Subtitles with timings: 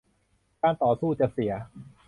[0.61, 1.53] การต่อสู้จะเสีย